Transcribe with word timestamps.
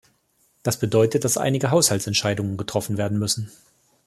Das 0.63 0.79
bedeutet, 0.79 1.25
dass 1.25 1.37
einige 1.37 1.69
Haushaltsentscheidungen 1.69 2.57
getroffen 2.57 2.97
werden 2.97 3.19
müssen. 3.19 3.51